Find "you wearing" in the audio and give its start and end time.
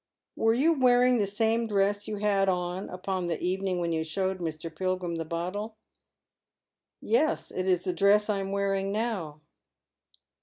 0.55-1.19